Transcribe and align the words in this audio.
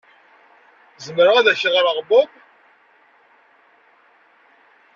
Zemreɣ 1.05 1.35
ad 1.37 1.47
ak-ɣreɣ 1.51 1.97
Bob? 2.09 2.31